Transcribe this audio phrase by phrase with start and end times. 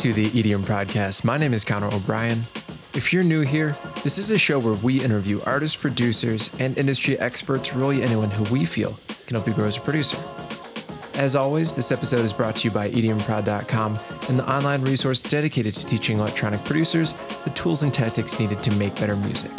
[0.00, 1.24] to the EDM Prodcast.
[1.24, 2.44] My name is Connor O'Brien.
[2.94, 7.18] If you're new here, this is a show where we interview artists, producers, and industry
[7.18, 10.16] experts, really anyone who we feel can help you grow as a producer.
[11.12, 13.98] As always, this episode is brought to you by EDMprod.com
[14.30, 17.14] and the online resource dedicated to teaching electronic producers
[17.44, 19.52] the tools and tactics needed to make better music.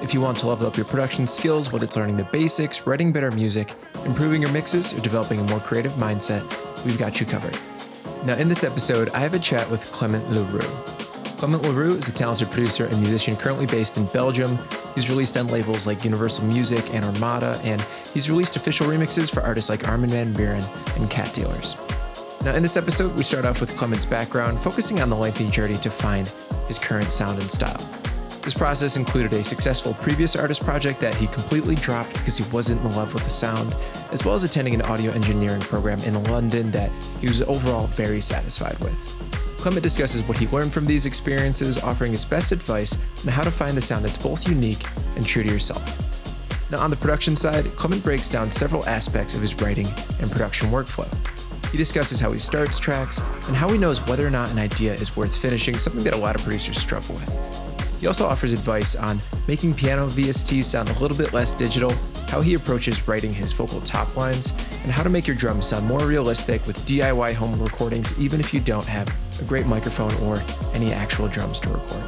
[0.00, 3.12] If you want to level up your production skills, whether it's learning the basics, writing
[3.12, 6.44] better music, improving your mixes, or developing a more creative mindset,
[6.84, 7.58] we've got you covered.
[8.24, 10.68] Now, in this episode, I have a chat with Clement Leroux.
[11.36, 14.58] Clement Leroux is a talented producer and musician currently based in Belgium.
[14.94, 17.80] He's released on labels like Universal Music and Armada, and
[18.12, 20.64] he's released official remixes for artists like Armin van Buuren
[20.96, 21.76] and Cat Dealers.
[22.44, 25.76] Now, in this episode, we start off with Clement's background, focusing on the lengthy journey
[25.76, 26.28] to find
[26.66, 27.80] his current sound and style.
[28.42, 32.80] This process included a successful previous artist project that he completely dropped because he wasn't
[32.82, 33.74] in love with the sound,
[34.10, 38.20] as well as attending an audio engineering program in London that he was overall very
[38.20, 38.96] satisfied with.
[39.58, 43.50] Clement discusses what he learned from these experiences, offering his best advice on how to
[43.50, 44.84] find a sound that's both unique
[45.16, 45.82] and true to yourself.
[46.70, 49.88] Now, on the production side, Clement breaks down several aspects of his writing
[50.20, 51.08] and production workflow.
[51.70, 54.94] He discusses how he starts tracks and how he knows whether or not an idea
[54.94, 57.47] is worth finishing, something that a lot of producers struggle with.
[57.98, 61.92] He also offers advice on making piano VSTs sound a little bit less digital,
[62.28, 65.86] how he approaches writing his vocal top lines, and how to make your drums sound
[65.86, 69.08] more realistic with DIY home recordings, even if you don't have
[69.40, 70.40] a great microphone or
[70.74, 72.04] any actual drums to record.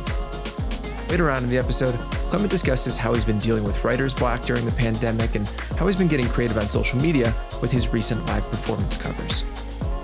[1.10, 1.96] Later on in the episode,
[2.30, 5.44] Clement discusses how he's been dealing with writer's block during the pandemic and
[5.76, 9.44] how he's been getting creative on social media with his recent live performance covers.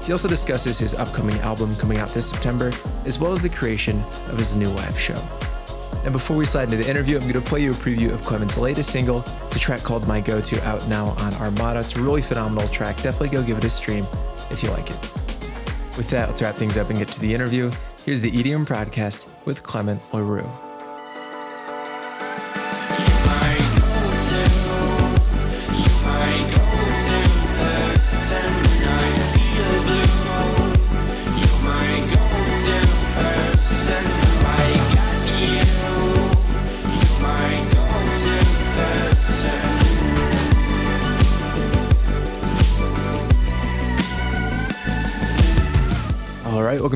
[0.05, 2.73] He also discusses his upcoming album coming out this September,
[3.05, 5.21] as well as the creation of his new live show.
[6.07, 8.23] And before we slide into the interview, I'm going to play you a preview of
[8.23, 9.25] Clement's latest single.
[9.47, 11.81] It's a track called My Go To out now on Armada.
[11.81, 12.95] It's a really phenomenal track.
[13.03, 14.07] Definitely go give it a stream
[14.53, 15.01] if you like it.
[15.97, 17.73] With that, let's wrap things up and get to the interview.
[18.05, 20.49] Here's the EDM Prodcast with Clement Leroux.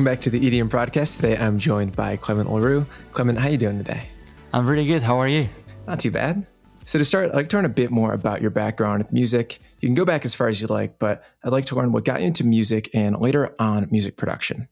[0.01, 1.17] Welcome back to the EDM Prodcast.
[1.17, 2.87] Today I'm joined by Clement Leroux.
[3.11, 4.07] Clement, how are you doing today?
[4.51, 5.03] I'm pretty good.
[5.03, 5.47] How are you?
[5.85, 6.43] Not too bad.
[6.85, 9.59] So to start, I'd like to learn a bit more about your background with music.
[9.79, 12.03] You can go back as far as you like, but I'd like to learn what
[12.03, 14.69] got you into music and later on music production.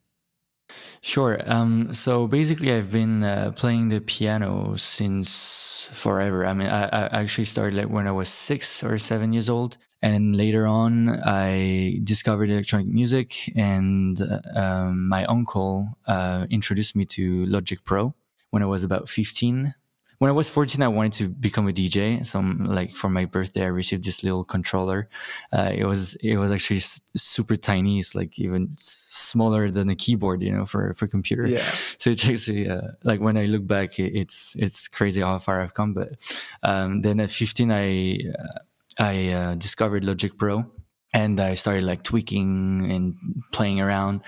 [1.01, 1.39] Sure.
[1.45, 6.43] Um, so basically, I've been uh, playing the piano since forever.
[6.43, 9.77] I mean, I, I, actually started like when I was six or seven years old,
[10.01, 17.05] and later on, I discovered electronic music, and uh, um, my uncle uh, introduced me
[17.05, 18.13] to Logic Pro
[18.51, 19.73] when I was about fifteen
[20.19, 22.25] when I was 14, I wanted to become a DJ.
[22.25, 25.09] So, like for my birthday, I received this little controller.
[25.51, 26.81] Uh, it was it was actually
[27.15, 27.99] super tiny.
[27.99, 31.47] It's like even smaller than a keyboard, you know, for for computer.
[31.47, 31.63] Yeah.
[31.99, 35.73] So it's actually uh, like when I look back, it's it's crazy how far I've
[35.73, 35.93] come.
[35.93, 36.19] But
[36.63, 38.59] um, then at 15, I uh,
[38.99, 40.65] I uh, discovered Logic Pro
[41.13, 43.15] and I started like tweaking and
[43.51, 44.21] playing around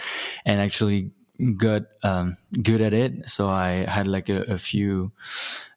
[0.45, 1.11] and actually
[1.57, 3.29] got um, good at it.
[3.29, 5.11] So I had like a, a few,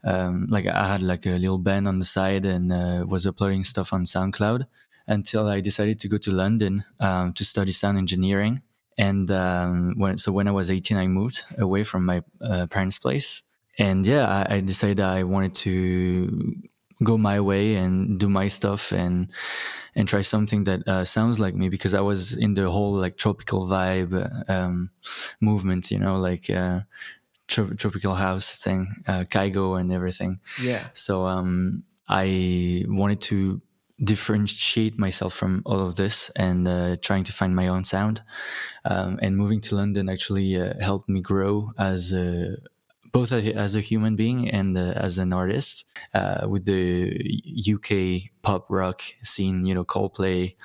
[0.04, 3.64] um, like I had like a little band on the side and uh, was uploading
[3.64, 4.66] stuff on SoundCloud
[5.06, 8.62] until I decided to go to London um, to study sound engineering.
[8.96, 12.98] And um, when so when I was 18, I moved away from my uh, parents'
[12.98, 13.42] place.
[13.76, 16.62] And yeah, I, I decided I wanted to
[17.02, 19.30] go my way and do my stuff and
[19.96, 23.16] and try something that uh, sounds like me because I was in the whole like
[23.16, 24.90] tropical vibe um,
[25.40, 26.80] movement, you know, like uh,
[27.46, 30.40] tro- tropical house thing, uh, Kygo and everything.
[30.60, 30.82] Yeah.
[30.94, 33.62] So um, I wanted to
[34.02, 38.22] differentiate myself from all of this and uh, trying to find my own sound.
[38.84, 42.56] Um, and moving to London actually uh, helped me grow as a
[43.14, 46.82] both as a human being and uh, as an artist uh, with the
[47.74, 50.56] UK pop rock scene, you know, Coldplay,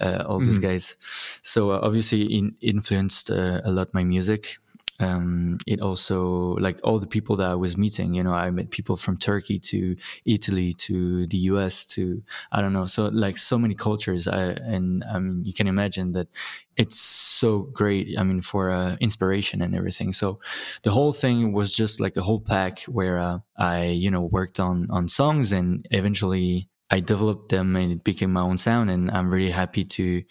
[0.00, 0.44] uh, all mm-hmm.
[0.44, 0.96] these guys.
[1.42, 4.58] So uh, obviously, in, influenced uh, a lot my music
[5.04, 8.70] um, it also like all the people that I was meeting, you know, I met
[8.70, 13.58] people from Turkey to Italy to the US to I don't know, so like so
[13.58, 14.26] many cultures.
[14.26, 14.42] I,
[14.74, 16.28] and I mean, you can imagine that
[16.76, 18.18] it's so great.
[18.18, 20.12] I mean, for uh, inspiration and everything.
[20.12, 20.40] So
[20.82, 24.58] the whole thing was just like a whole pack where uh, I, you know, worked
[24.58, 28.90] on on songs and eventually I developed them and it became my own sound.
[28.90, 30.22] And I'm really happy to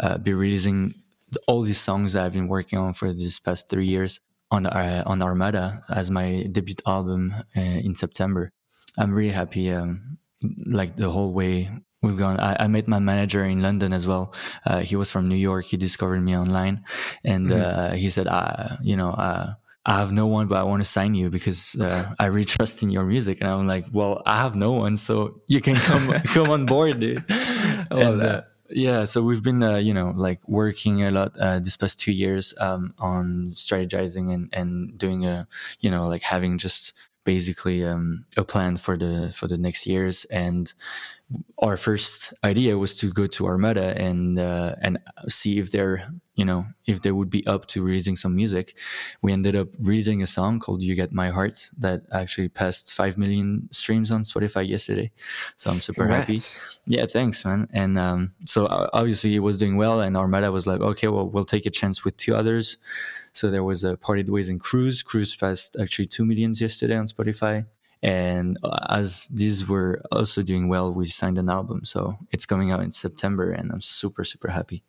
[0.00, 0.94] uh, be releasing
[1.46, 4.20] all these songs I've been working on for these past three years
[4.50, 8.50] on uh, on Armada as my debut album uh, in September.
[8.96, 9.70] I'm really happy.
[9.70, 10.18] Um,
[10.66, 11.70] like the whole way
[12.02, 12.38] we've gone.
[12.38, 14.34] I, I, met my manager in London as well.
[14.64, 15.64] Uh, he was from New York.
[15.66, 16.84] He discovered me online,
[17.24, 17.60] and mm-hmm.
[17.60, 19.54] Uh, he said, uh, "You know." Uh,
[19.86, 22.82] I have no one, but I want to sign you because uh, I really trust
[22.82, 23.40] in your music.
[23.40, 27.00] And I'm like, well, I have no one, so you can come come on board,
[27.00, 27.24] dude.
[27.30, 28.47] I love and, that.
[28.70, 32.12] Yeah, so we've been, uh, you know, like working a lot uh, this past two
[32.12, 35.48] years um, on strategizing and, and doing a,
[35.80, 36.92] you know, like having just
[37.28, 40.24] basically um, a plan for the for the next years.
[40.30, 40.72] And
[41.58, 44.96] our first idea was to go to Armada and uh, and
[45.28, 48.66] see if they're you know if they would be up to releasing some music.
[49.20, 53.18] We ended up releasing a song called "You Get My Heart" that actually passed five
[53.18, 55.10] million streams on Spotify yesterday.
[55.58, 56.54] So I'm super Congrats.
[56.54, 56.94] happy.
[56.96, 57.68] Yeah, thanks, man.
[57.74, 61.52] And um, so obviously it was doing well, and Armada was like, okay, well we'll
[61.54, 62.78] take a chance with two others.
[63.38, 65.04] So there was a Parted Ways and Cruise.
[65.04, 67.66] Cruise passed actually two millions yesterday on Spotify.
[68.02, 71.84] And uh, as these were also doing well, we signed an album.
[71.84, 74.82] So it's coming out in September, and I'm super, super happy.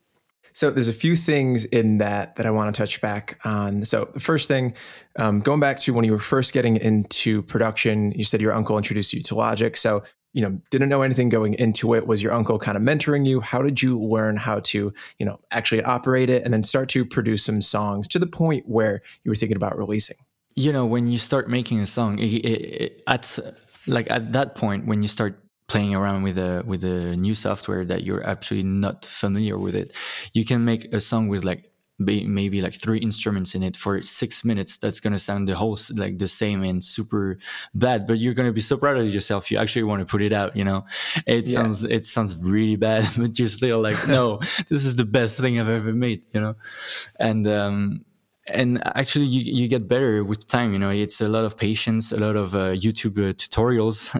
[0.54, 3.86] So there's a few things in that that I want to touch back on.
[3.86, 4.74] So the first thing,
[5.18, 8.78] um, going back to when you were first getting into production, you said your uncle
[8.78, 9.78] introduced you to Logic.
[9.78, 10.04] So
[10.34, 12.08] you know didn't know anything going into it.
[12.08, 13.42] Was your uncle kind of mentoring you?
[13.42, 17.06] How did you learn how to you know actually operate it and then start to
[17.06, 20.18] produce some songs to the point where you were thinking about releasing?
[20.56, 23.40] You know when you start making a song it, it, it, at
[23.88, 27.86] like at that point when you start playing around with a with a new software
[27.86, 29.96] that you're actually not familiar with it
[30.34, 31.69] you can make a song with like
[32.00, 35.78] maybe like three instruments in it for six minutes that's going to sound the whole
[35.96, 37.38] like the same and super
[37.74, 40.22] bad but you're going to be so proud of yourself you actually want to put
[40.22, 40.86] it out you know
[41.28, 41.54] it yeah.
[41.54, 45.60] sounds it sounds really bad but you're still like no this is the best thing
[45.60, 46.56] i've ever made you know
[47.20, 48.06] and um
[48.48, 52.12] and actually you, you get better with time you know it's a lot of patience
[52.12, 54.16] a lot of uh, youtube uh, tutorials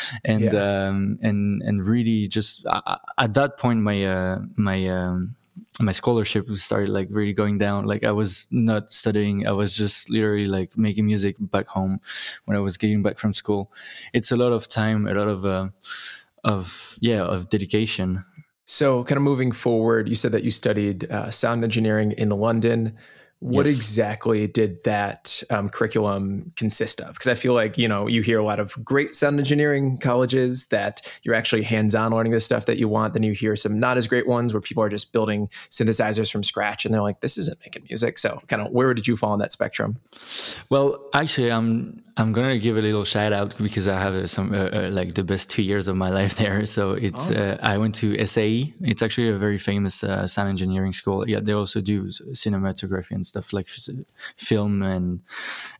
[0.24, 0.88] and yeah.
[0.88, 5.36] um and and really just uh, at that point my uh my um
[5.80, 7.84] my scholarship started like really going down.
[7.84, 9.46] Like i was not studying.
[9.46, 12.00] I was just literally like making music back home
[12.44, 13.72] when i was getting back from school.
[14.12, 15.68] It's a lot of time a lot of uh,
[16.44, 18.24] of yeah of dedication.
[18.66, 22.96] So kind of moving forward you said that you studied uh, sound engineering in london
[23.40, 23.76] what yes.
[23.76, 27.14] exactly did that um, curriculum consist of?
[27.14, 30.66] Because I feel like you know you hear a lot of great sound engineering colleges
[30.66, 33.14] that you're actually hands-on learning the stuff that you want.
[33.14, 36.44] Then you hear some not as great ones where people are just building synthesizers from
[36.44, 39.32] scratch, and they're like, "This isn't making music." So, kind of, where did you fall
[39.32, 39.98] on that spectrum?
[40.68, 44.68] Well, actually, I'm I'm gonna give a little shout out because I have some uh,
[44.68, 46.66] uh, like the best two years of my life there.
[46.66, 47.52] So it's awesome.
[47.52, 48.74] uh, I went to SAE.
[48.82, 51.26] It's actually a very famous uh, sound engineering school.
[51.26, 53.68] Yeah, they also do cinematography and stuff like
[54.36, 55.20] film and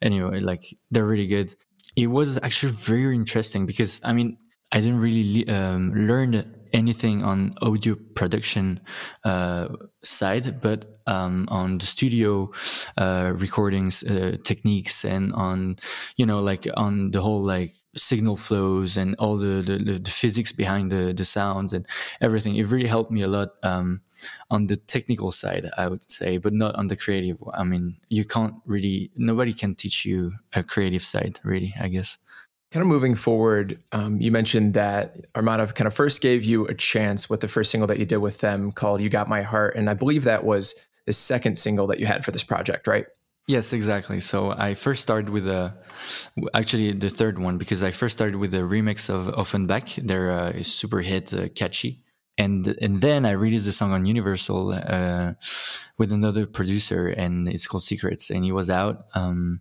[0.00, 1.54] anyway, like they're really good.
[1.96, 4.38] It was actually very interesting because I mean
[4.72, 6.32] I didn't really um, learn
[6.72, 8.80] anything on audio production
[9.24, 9.68] uh,
[10.04, 12.50] side, but um, on the studio
[12.96, 15.76] uh, recordings uh, techniques and on
[16.16, 20.52] you know like on the whole like signal flows and all the the, the physics
[20.52, 21.86] behind the the sounds and
[22.20, 22.56] everything.
[22.56, 23.50] It really helped me a lot.
[23.62, 24.00] Um,
[24.50, 27.38] on the technical side, I would say, but not on the creative.
[27.54, 32.18] I mean, you can't really, nobody can teach you a creative side, really, I guess.
[32.70, 36.74] Kind of moving forward, um, you mentioned that Armada kind of first gave you a
[36.74, 39.74] chance with the first single that you did with them called You Got My Heart.
[39.74, 40.74] And I believe that was
[41.06, 43.06] the second single that you had for this project, right?
[43.46, 44.20] Yes, exactly.
[44.20, 45.74] So I first started with a,
[46.54, 49.96] actually the third one, because I first started with a remix of Offenbach.
[49.96, 52.04] They're uh, super hit, uh, catchy.
[52.38, 55.32] And, and then I released the song on Universal uh,
[55.98, 59.04] with another producer, and it's called Secrets, and he was out.
[59.14, 59.60] Um,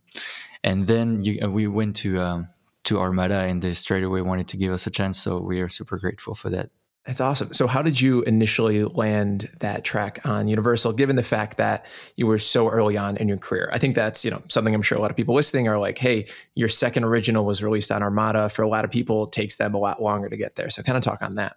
[0.63, 2.49] and then you, uh, we went to um,
[2.85, 5.19] to Armada, and they straight away wanted to give us a chance.
[5.19, 6.69] So we are super grateful for that.
[7.05, 7.53] That's awesome.
[7.53, 11.85] So, how did you initially land that track on Universal, given the fact that
[12.17, 13.69] you were so early on in your career?
[13.73, 15.97] I think that's you know something I'm sure a lot of people listening are like,
[15.97, 19.55] "Hey, your second original was released on Armada." For a lot of people, it takes
[19.55, 20.69] them a lot longer to get there.
[20.69, 21.55] So, kind of talk on that.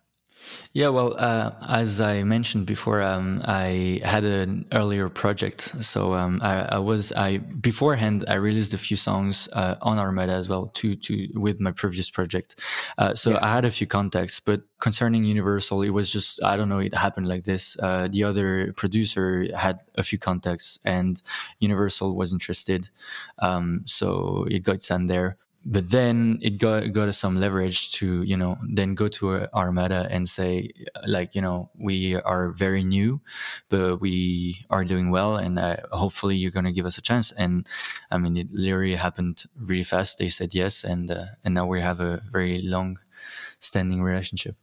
[0.73, 5.61] Yeah, well, uh, as I mentioned before, um, I had an earlier project.
[5.85, 10.33] So um, I, I, was I beforehand I released a few songs uh, on Armada
[10.33, 12.59] as well to to with my previous project.
[12.97, 13.39] Uh, so yeah.
[13.43, 16.79] I had a few contacts, but concerning Universal, it was just I don't know.
[16.79, 17.77] It happened like this.
[17.79, 21.23] Uh, the other producer had a few contacts, and
[21.59, 22.89] Universal was interested.
[23.39, 28.23] Um, so it got sent there but then it got got us some leverage to
[28.23, 30.71] you know then go to Armada and say
[31.07, 33.21] like you know we are very new,
[33.69, 37.33] but we are doing well, and uh, hopefully you're gonna give us a chance.
[37.33, 37.67] And
[38.11, 40.19] I mean, it literally happened really fast.
[40.19, 42.99] They said yes, and uh, and now we have a very long
[43.61, 44.57] standing relationship.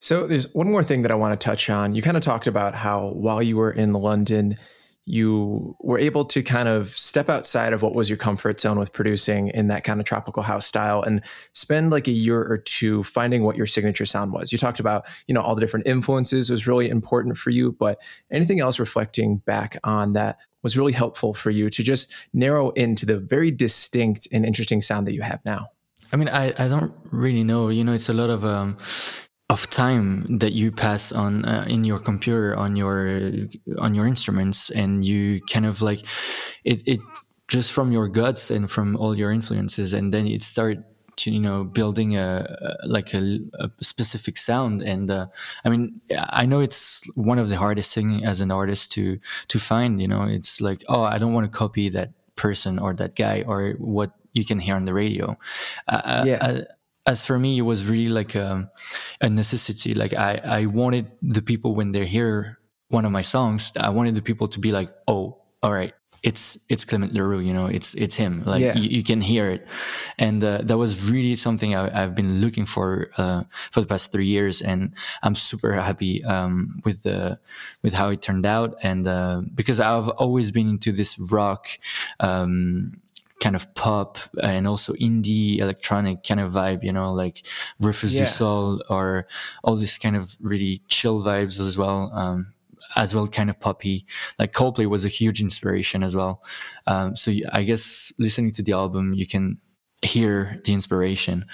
[0.00, 1.94] So there's one more thing that I want to touch on.
[1.94, 4.56] You kind of talked about how while you were in London
[5.04, 8.92] you were able to kind of step outside of what was your comfort zone with
[8.92, 13.02] producing in that kind of tropical house style and spend like a year or two
[13.02, 14.52] finding what your signature sound was.
[14.52, 18.00] You talked about, you know, all the different influences was really important for you, but
[18.30, 23.04] anything else reflecting back on that was really helpful for you to just narrow into
[23.04, 25.68] the very distinct and interesting sound that you have now?
[26.12, 27.70] I mean, I, I don't really know.
[27.70, 28.76] You know, it's a lot of um,
[29.52, 33.20] of time that you pass on uh, in your computer on your
[33.78, 36.00] on your instruments and you kind of like
[36.64, 37.00] it, it
[37.48, 40.78] just from your guts and from all your influences and then it start
[41.16, 42.46] to you know building a,
[42.82, 45.26] a like a, a, specific sound and uh,
[45.64, 46.00] i mean
[46.42, 49.18] i know it's one of the hardest thing as an artist to
[49.48, 52.94] to find you know it's like oh i don't want to copy that person or
[52.94, 55.36] that guy or what you can hear on the radio
[55.88, 56.62] uh, uh yeah.
[57.06, 58.70] As for me, it was really like a,
[59.20, 59.94] a necessity.
[59.94, 64.14] Like I, I wanted the people when they hear one of my songs, I wanted
[64.14, 67.94] the people to be like, "Oh, all right, it's it's Clement Leroux, you know, it's
[67.94, 68.44] it's him.
[68.44, 68.74] Like yeah.
[68.74, 69.66] you, you, can hear it,
[70.18, 74.12] and uh, that was really something I, have been looking for uh, for the past
[74.12, 77.40] three years, and I'm super happy um, with the
[77.82, 81.66] with how it turned out, and uh, because I've always been into this rock.
[82.20, 83.01] Um,
[83.42, 87.44] kind of pop and also indie electronic kind of vibe, you know, like
[87.80, 88.20] Rufus yeah.
[88.20, 89.26] du Sol or
[89.64, 92.10] all this kind of really chill vibes as well.
[92.14, 92.54] Um,
[92.94, 94.04] as well, kind of poppy.
[94.38, 96.42] Like Coldplay was a huge inspiration as well.
[96.86, 99.58] Um, so I guess listening to the album, you can
[100.02, 101.46] hear the inspiration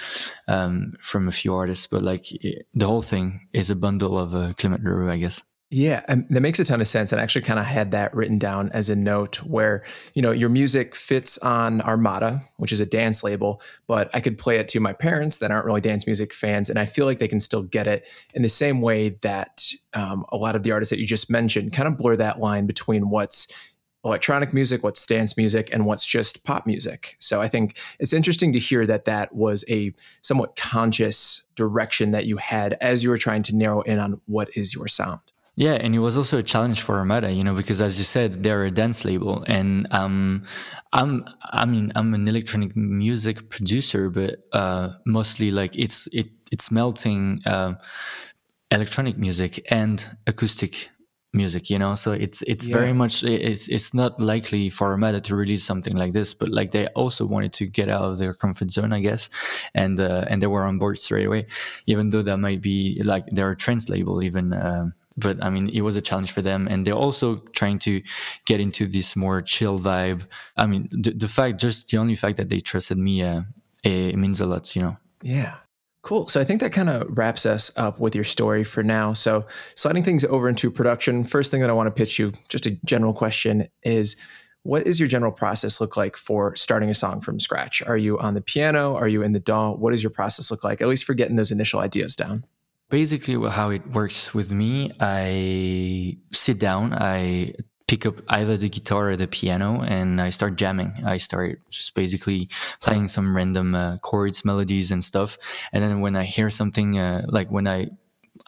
[0.47, 2.25] um, from a few artists, but like
[2.73, 5.41] the whole thing is a bundle of uh, Clement Leroux, I guess.
[5.71, 7.11] Yeah, and that makes a ton of sense.
[7.11, 9.83] And I actually kind of had that written down as a note where,
[10.15, 14.39] you know, your music fits on Armada, which is a dance label, but I could
[14.39, 16.71] play it to my parents that aren't really dance music fans.
[16.71, 20.25] And I feel like they can still get it in the same way that um,
[20.29, 23.11] a lot of the artists that you just mentioned kind of blur that line between
[23.11, 23.47] what's
[24.03, 27.15] electronic music, what's dance music, and what's just pop music.
[27.19, 32.25] So I think it's interesting to hear that that was a somewhat conscious direction that
[32.25, 35.19] you had as you were trying to narrow in on what is your sound.
[35.59, 38.43] Yeah, and it was also a challenge for Armada, you know, because as you said,
[38.43, 40.43] they're a dance label, and um,
[40.93, 46.71] I'm, I mean, I'm an electronic music producer, but uh, mostly like it's it it's
[46.71, 47.73] melting uh,
[48.71, 50.91] electronic music and acoustic
[51.33, 51.93] music, you know.
[51.95, 52.77] So it's it's yeah.
[52.77, 56.71] very much it's it's not likely for Armada to release something like this, but like
[56.71, 59.29] they also wanted to get out of their comfort zone, I guess,
[59.75, 61.47] and uh, and they were on board straight away,
[61.85, 64.53] even though that might be like they're a trance label, even.
[64.53, 66.67] Um, but I mean, it was a challenge for them.
[66.67, 68.01] And they're also trying to
[68.45, 70.23] get into this more chill vibe.
[70.57, 73.41] I mean, the, the fact, just the only fact that they trusted me, uh,
[73.83, 74.97] it means a lot, you know?
[75.21, 75.55] Yeah.
[76.01, 76.27] Cool.
[76.27, 79.13] So I think that kind of wraps us up with your story for now.
[79.13, 79.45] So
[79.75, 82.71] sliding things over into production, first thing that I want to pitch you, just a
[82.85, 84.15] general question is
[84.63, 87.81] what is your general process look like for starting a song from scratch?
[87.83, 88.95] Are you on the piano?
[88.95, 89.73] Are you in the DAW?
[89.73, 92.45] What does your process look like, at least for getting those initial ideas down?
[92.89, 97.53] Basically how it works with me i sit down i
[97.89, 100.93] pick up either the guitar or the piano and i start jamming.
[101.03, 102.47] I start just basically
[102.81, 105.39] playing some random uh, chords melodies and stuff.
[105.73, 107.87] And then when i hear something uh, like when i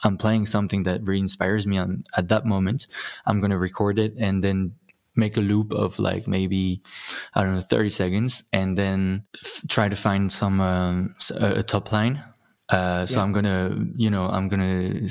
[0.04, 2.88] i'm playing something that really inspires me on at that moment
[3.26, 4.74] i'm going to record it and then
[5.16, 6.82] make a loop of like maybe
[7.34, 11.92] i don't know 30 seconds and then f- try to find some um, a top
[11.92, 12.24] line
[12.72, 13.24] uh, so yeah.
[13.24, 15.08] I'm gonna, you know, I'm gonna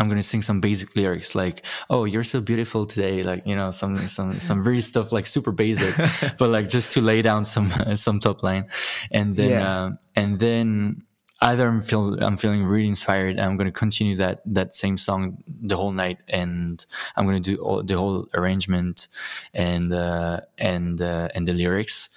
[0.00, 3.70] I'm gonna sing some basic lyrics like, "Oh, you're so beautiful today," like you know,
[3.70, 5.94] some some some very stuff like super basic,
[6.38, 8.66] but like just to lay down some some top line,
[9.10, 9.70] and then yeah.
[9.70, 11.02] uh, and then
[11.42, 15.44] either I'm feel I'm feeling really inspired, and I'm gonna continue that that same song
[15.46, 19.06] the whole night, and I'm gonna do all, the whole arrangement
[19.52, 22.08] and uh, and uh, and the lyrics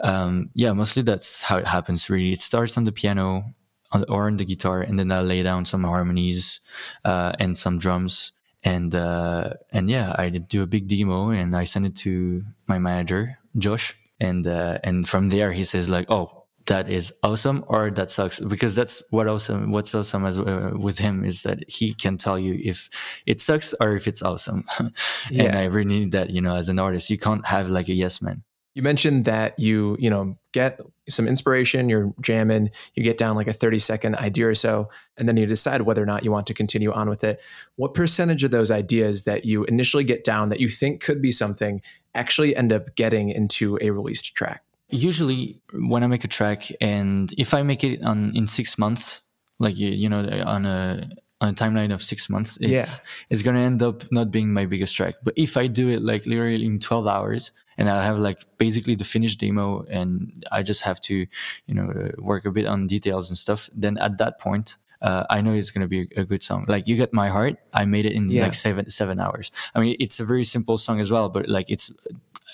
[0.00, 2.10] um, yeah, mostly that's how it happens.
[2.10, 3.54] Really, it starts on the piano
[3.92, 6.60] on, or on the guitar, and then I lay down some harmonies
[7.04, 8.32] uh, and some drums,
[8.62, 12.44] and uh, and yeah, I did do a big demo, and I sent it to
[12.66, 16.40] my manager Josh, and uh, and from there he says like, oh.
[16.66, 19.70] That is awesome, or that sucks, because that's what awesome.
[19.70, 22.88] What's awesome as uh, with him is that he can tell you if
[23.26, 24.64] it sucks or if it's awesome.
[25.30, 25.42] yeah.
[25.42, 27.92] And I really need that, you know, as an artist, you can't have like a
[27.92, 28.44] yes man
[28.74, 33.46] You mentioned that you, you know, get some inspiration, you're jamming, you get down like
[33.46, 36.46] a 30 second idea or so, and then you decide whether or not you want
[36.48, 37.40] to continue on with it.
[37.76, 41.30] What percentage of those ideas that you initially get down that you think could be
[41.30, 41.82] something
[42.14, 44.62] actually end up getting into a released track?
[44.90, 49.22] Usually, when I make a track, and if I make it on in six months,
[49.58, 51.08] like you, you know, on a
[51.40, 53.06] on a timeline of six months, it's yeah.
[53.30, 55.16] it's gonna end up not being my biggest track.
[55.22, 58.94] But if I do it like literally in twelve hours, and I have like basically
[58.94, 61.26] the finished demo, and I just have to,
[61.66, 65.24] you know, uh, work a bit on details and stuff, then at that point, uh,
[65.28, 66.64] I know it's going to be a, a, good song.
[66.66, 67.58] Like you get my heart.
[67.72, 68.44] I made it in yeah.
[68.44, 69.50] like seven, seven hours.
[69.74, 71.92] I mean, it's a very simple song as well, but like it's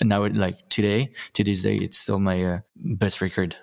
[0.01, 3.55] now it, like today, to this day, it's still my uh, best record.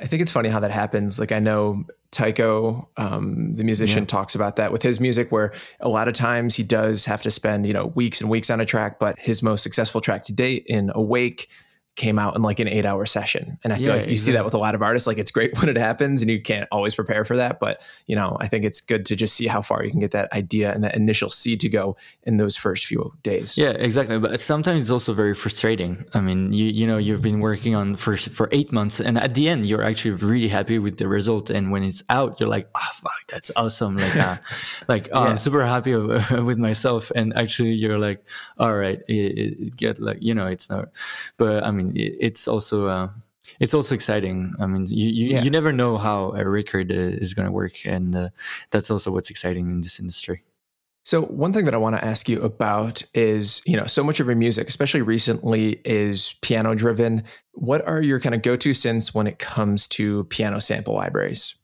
[0.00, 1.18] I think it's funny how that happens.
[1.18, 4.06] Like I know Tycho, um, the musician, yeah.
[4.06, 7.30] talks about that with his music, where a lot of times he does have to
[7.30, 10.32] spend you know weeks and weeks on a track, but his most successful track to
[10.32, 11.48] date in Awake
[11.96, 13.58] came out in like an eight hour session.
[13.64, 14.16] And I feel yeah, like you exactly.
[14.16, 15.06] see that with a lot of artists.
[15.06, 17.58] Like it's great when it happens and you can't always prepare for that.
[17.58, 20.10] But, you know, I think it's good to just see how far you can get
[20.10, 23.56] that idea and that initial seed to go in those first few days.
[23.56, 24.18] Yeah, exactly.
[24.18, 26.04] But sometimes it's also very frustrating.
[26.12, 29.34] I mean, you, you know, you've been working on for, for eight months and at
[29.34, 31.48] the end, you're actually really happy with the result.
[31.48, 33.96] And when it's out, you're like, oh, fuck, that's awesome.
[33.96, 34.36] Like, uh,
[34.88, 35.30] like oh, yeah.
[35.30, 37.10] I'm super happy with myself.
[37.14, 38.22] And actually you're like,
[38.58, 40.90] all right, it, it get like, you know, it's not,
[41.38, 43.08] but I mean, it's also uh,
[43.60, 44.54] it's also exciting.
[44.60, 45.42] I mean, you you, yeah.
[45.42, 48.28] you never know how a record uh, is going to work, and uh,
[48.70, 50.44] that's also what's exciting in this industry.
[51.04, 54.18] So one thing that I want to ask you about is, you know, so much
[54.18, 57.22] of your music, especially recently, is piano driven.
[57.52, 61.54] What are your kind of go-to synths when it comes to piano sample libraries?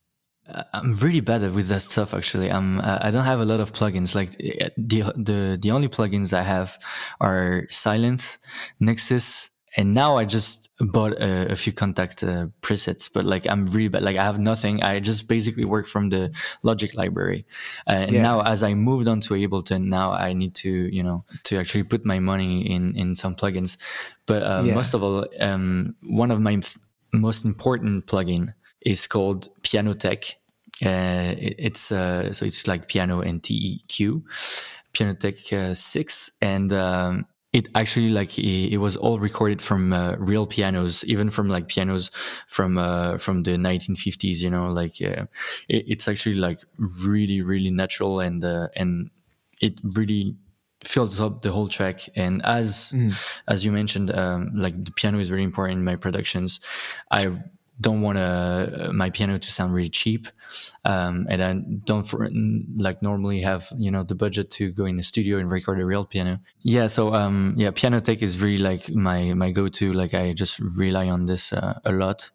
[0.48, 2.14] Uh, I'm really bad with that stuff.
[2.14, 2.80] Actually, I'm.
[2.80, 4.14] Uh, I don't have a lot of plugins.
[4.14, 4.30] Like
[4.76, 6.78] the the the only plugins I have
[7.20, 8.38] are Sylenth,
[8.78, 13.66] Nexus, and now I just bought a, a few Kontakt uh, presets, but like I'm
[13.66, 14.02] really bad.
[14.02, 14.82] Like I have nothing.
[14.82, 16.30] I just basically work from the
[16.62, 17.46] Logic library.
[17.86, 18.22] Uh, and yeah.
[18.22, 21.84] now as I moved on to Ableton, now I need to, you know, to actually
[21.84, 23.78] put my money in, in some plugins.
[24.26, 24.74] But uh, yeah.
[24.74, 26.78] most of all, um, one of my f-
[27.12, 30.34] most important plugin is called Pianoteq.
[30.84, 34.22] Uh, it, it's, uh, so it's like piano and TEQ,
[34.92, 36.30] Pianoteq uh, 6.
[36.42, 41.28] And, um, it actually like it, it, was all recorded from uh, real pianos even
[41.30, 42.10] from like pianos
[42.46, 45.26] from uh, from the 1950s you know like uh,
[45.68, 46.60] it, it's actually like
[47.04, 49.10] really really natural and uh, and
[49.60, 50.36] it really
[50.84, 52.08] fills up the whole track.
[52.16, 53.38] And as mm.
[53.48, 56.60] as you mentioned um, like the piano is very important in my productions.
[57.10, 57.32] I
[57.80, 60.28] don't want uh, my piano to sound really cheap.
[60.84, 61.52] Um, and i
[61.84, 62.28] don't for,
[62.76, 65.86] like normally have you know the budget to go in the studio and record a
[65.86, 66.40] real piano.
[66.60, 69.92] Yeah so um, yeah Pianoteq is really like my my go-to.
[69.92, 72.30] Like i just rely on this uh, a lot.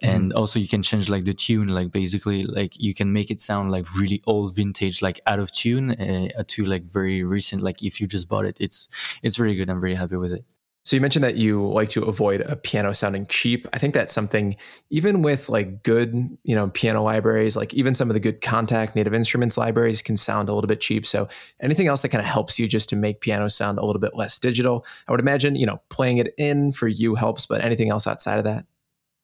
[0.00, 0.36] And mm.
[0.36, 1.68] also you can change like the tune.
[1.68, 5.50] Like basically like you can make it sound like really old vintage like out of
[5.50, 7.62] tune uh, to like very recent.
[7.62, 8.88] Like if you just bought it it's
[9.22, 9.68] it's really good.
[9.68, 10.44] I'm very happy with it
[10.88, 13.66] so you mentioned that you like to avoid a piano sounding cheap.
[13.74, 14.56] I think that's something
[14.88, 18.94] even with like good, you know, piano libraries, like even some of the good Kontakt
[18.94, 21.04] native instruments libraries can sound a little bit cheap.
[21.04, 21.28] So
[21.60, 24.16] anything else that kind of helps you just to make piano sound a little bit
[24.16, 27.90] less digital, I would imagine, you know, playing it in for you helps, but anything
[27.90, 28.64] else outside of that?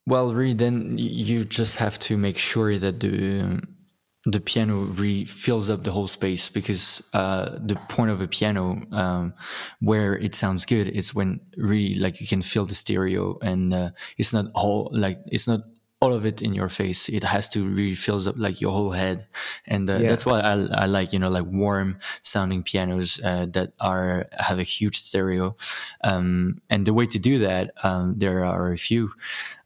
[0.06, 3.62] Well, really, then you just have to make sure that the
[4.26, 8.82] the piano really fills up the whole space because uh, the point of a piano
[8.90, 9.34] um,
[9.80, 13.90] where it sounds good is when really like you can feel the stereo and uh,
[14.16, 15.60] it's not all like it's not
[16.04, 17.08] all of it in your face.
[17.08, 19.26] It has to really fills up like your whole head,
[19.66, 20.08] and uh, yeah.
[20.08, 24.58] that's why I, I like you know like warm sounding pianos uh, that are have
[24.58, 25.56] a huge stereo.
[26.02, 29.10] Um, and the way to do that, um, there are a few.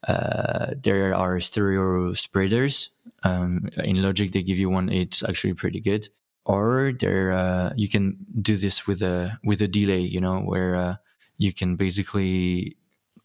[0.06, 2.90] Uh, there are stereo spreaders.
[3.24, 4.88] Um, in Logic, they give you one.
[4.88, 6.08] It's actually pretty good.
[6.44, 10.00] Or there, uh, you can do this with a with a delay.
[10.00, 10.94] You know where uh,
[11.36, 12.76] you can basically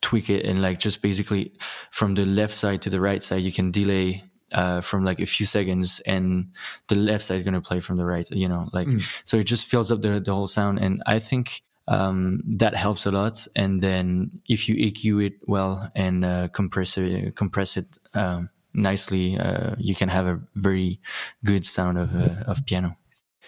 [0.04, 1.52] tweak it and like just basically
[1.90, 5.26] from the left side to the right side you can delay uh, from like a
[5.26, 6.54] few seconds and
[6.88, 9.02] the left side is going to play from the right you know like mm.
[9.26, 10.80] so it just fills up the, the whole sound.
[10.80, 13.46] And i think um, that helps a lot.
[13.56, 19.38] And then if you eq it well and uh, compress it compress it um, nicely
[19.38, 21.00] uh, you can have a very
[21.44, 22.98] good sound of, uh, of piano.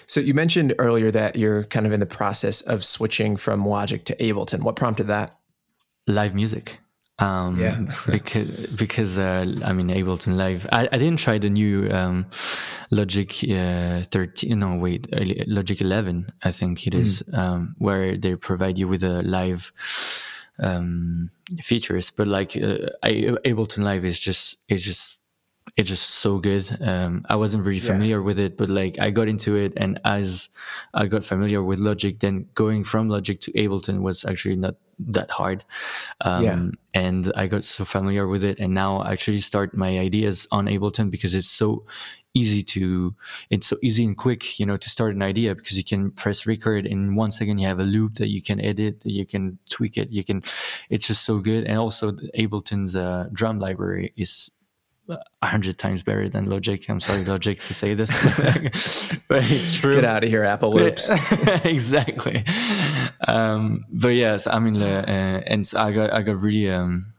[0.07, 4.05] So you mentioned earlier that you're kind of in the process of switching from logic
[4.05, 4.63] to ableton.
[4.63, 5.37] What prompted that
[6.07, 6.79] live music.
[7.17, 7.79] Um, yeah.
[8.11, 10.67] because because uh, I mean Ableton Live.
[10.71, 12.25] I, I didn't try the new um,
[12.91, 14.59] Logic uh, 13.
[14.59, 15.07] No, wait,
[15.47, 16.27] Logic 11.
[16.43, 17.37] I think it is mm.
[17.37, 19.71] um, where they provide you with a live
[20.61, 22.11] um, features.
[22.11, 25.14] But like uh, I, Ableton Live is just is just
[25.77, 26.65] it's just so good.
[26.79, 28.23] Um, I wasn't really familiar yeah.
[28.23, 30.49] with it, but like I got into it, and as
[30.93, 35.31] I got familiar with Logic, then going from Logic to Ableton was actually not that
[35.31, 35.65] hard.
[36.21, 36.65] Um, yeah.
[36.93, 40.67] And I got so familiar with it, and now I actually start my ideas on
[40.67, 41.85] Ableton because it's so
[42.35, 43.15] easy to
[43.49, 46.45] it's so easy and quick you know to start an idea because you can press
[46.45, 49.97] record in one second you have a loop that you can edit you can tweak
[49.97, 50.43] it you can
[50.89, 54.51] it's just so good and also ableton's uh, drum library is
[55.07, 56.83] a hundred times better than Logic.
[56.89, 58.11] I'm sorry, Logic, to say this,
[59.27, 59.93] but it's true.
[59.93, 61.11] Get out of here, Apple Loops.
[61.65, 62.43] exactly.
[63.27, 67.13] Um, but yes, I mean, uh, and I got I got really um,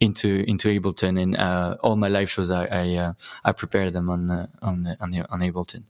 [0.00, 3.12] into into Ableton, and uh, all my live shows I I, uh,
[3.44, 5.84] I prepare them on uh, on on on Ableton.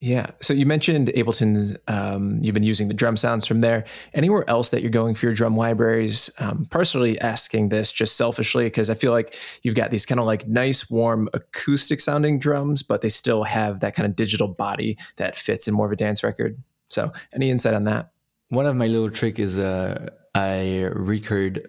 [0.00, 0.30] Yeah.
[0.40, 1.76] So you mentioned Ableton.
[1.86, 3.84] Um, you've been using the drum sounds from there.
[4.14, 6.30] Anywhere else that you're going for your drum libraries?
[6.38, 10.24] Um, personally, asking this just selfishly because I feel like you've got these kind of
[10.24, 14.96] like nice, warm, acoustic sounding drums, but they still have that kind of digital body
[15.16, 16.56] that fits in more of a dance record.
[16.88, 18.10] So, any insight on that?
[18.48, 21.68] One of my little trick is uh, I record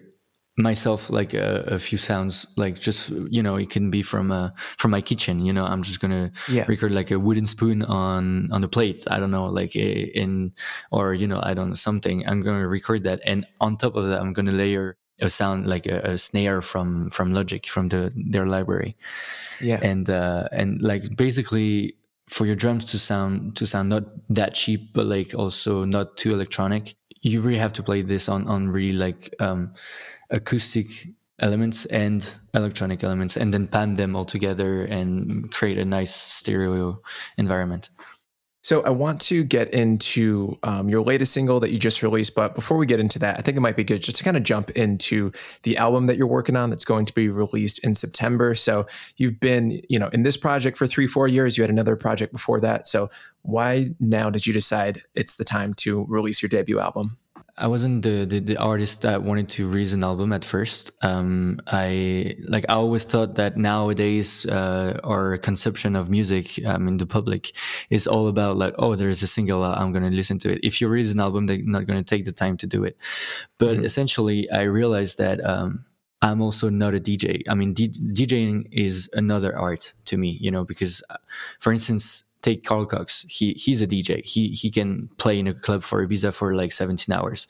[0.56, 4.50] myself like a, a, few sounds like just you know it can be from uh
[4.76, 5.64] from my kitchen you know?
[5.64, 6.66] I'm just gonna yeah.
[6.68, 10.52] record like a wooden spoon on on the plate i don't know like a, in
[10.90, 12.28] or you know i don't know something.
[12.28, 15.86] I'm gonna record that and on top of that i'm gonna layer a sound like
[15.86, 18.96] a, a snare from from logic from the their library.
[19.60, 19.78] Yeah.
[19.82, 21.94] And uh and like basically
[22.28, 26.32] for your drums to sound to sound not that cheap but like also not too
[26.32, 29.72] electronic you really have to play this on on really like um
[30.32, 30.86] acoustic
[31.38, 37.00] elements and electronic elements and then pan them all together and create a nice stereo
[37.36, 37.90] environment.
[38.64, 42.54] So I want to get into um, your latest single that you just released, but
[42.54, 44.44] before we get into that, I think it might be good just to kind of
[44.44, 45.32] jump into
[45.64, 48.54] the album that you're working on that's going to be released in September.
[48.54, 51.58] So you've been, you know, in this project for three, four years.
[51.58, 52.86] You had another project before that.
[52.86, 53.10] So
[53.42, 57.18] why now did you decide it's the time to release your debut album?
[57.58, 60.90] I wasn't the, the, the, artist that wanted to release an album at first.
[61.04, 66.96] Um, I like I always thought that nowadays uh, our conception of music um, in
[66.96, 67.52] the public
[67.90, 70.60] is all about like oh there's a single I'm going to listen to it.
[70.62, 72.96] If you release an album, they're not going to take the time to do it.
[73.58, 73.84] But mm-hmm.
[73.84, 75.44] essentially, I realized that.
[75.44, 75.84] Um,
[76.24, 77.42] I'm also not a DJ.
[77.48, 81.16] I mean, D- DJing is another art to me, you know, because, uh,
[81.58, 83.24] for instance, take Carl Cox.
[83.28, 84.24] He he's a DJ.
[84.24, 87.48] He he can play in a club for Ibiza for like 17 hours.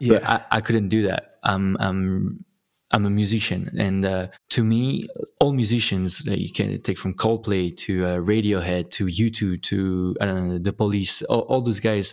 [0.00, 0.14] Yeah.
[0.14, 1.38] But I, I couldn't do that.
[1.42, 2.44] I'm I'm
[2.92, 5.08] I'm a musician, and uh, to me,
[5.40, 10.26] all musicians that you can take from Coldplay to uh, Radiohead to U2 to I
[10.26, 12.12] don't know the Police, all, all, those guys,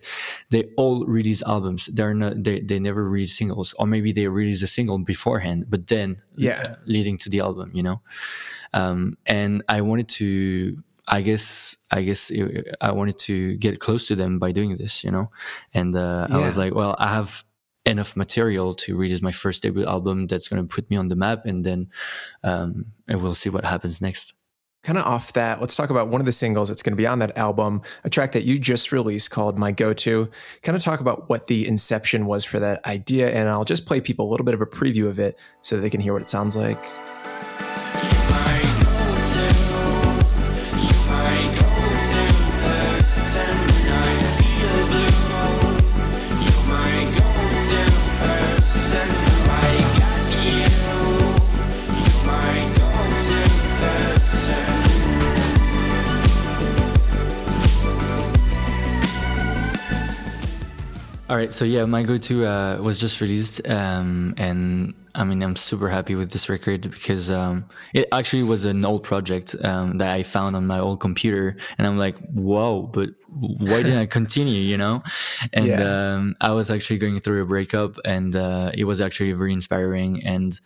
[0.51, 1.87] they all release albums.
[1.87, 5.87] They're not they they never release singles, or maybe they release a single beforehand, but
[5.87, 8.01] then yeah, leading to the album, you know.
[8.73, 14.07] Um, and I wanted to I guess I guess it, I wanted to get close
[14.07, 15.27] to them by doing this, you know,
[15.73, 16.37] and uh, yeah.
[16.37, 17.43] I was like, well, I have
[17.85, 21.15] enough material to release my first debut album that's going to put me on the
[21.15, 21.89] map, and then
[22.43, 24.33] um, and we'll see what happens next.
[24.81, 27.05] Kind of off that, let's talk about one of the singles that's going to be
[27.05, 30.29] on that album, a track that you just released called My Go To.
[30.63, 33.99] Kind of talk about what the inception was for that idea, and I'll just play
[33.99, 36.29] people a little bit of a preview of it so they can hear what it
[36.29, 36.79] sounds like.
[61.29, 65.55] All right, so yeah, my go-to uh, was just released, um, and I mean, I'm
[65.55, 70.09] super happy with this record because um, it actually was an old project um, that
[70.09, 74.59] I found on my old computer, and I'm like, whoa, but why didn't I continue?
[74.59, 75.03] You know,
[75.53, 76.15] and yeah.
[76.15, 80.23] Um, I was actually going through a breakup, and uh, it was actually very inspiring.
[80.23, 80.59] And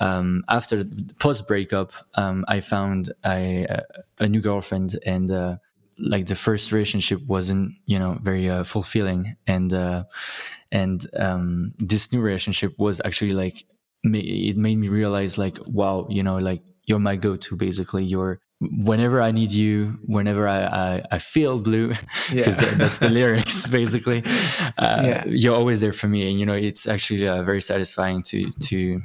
[0.00, 0.82] um, after
[1.20, 3.84] post breakup, um, I found a,
[4.18, 5.56] a, new girlfriend, and uh,
[6.00, 10.04] like the first relationship wasn't you know very uh, fulfilling and uh,
[10.72, 13.64] and um, this new relationship was actually like
[14.02, 19.22] it made me realize like wow you know like you're my go-to basically you're whenever
[19.22, 21.88] I need you, whenever I, I, I feel blue,
[22.30, 22.42] because yeah.
[22.42, 24.22] that, that's the lyrics basically,
[24.78, 25.24] uh, yeah.
[25.26, 26.30] you're always there for me.
[26.30, 29.00] And, you know, it's actually uh, very satisfying to, to,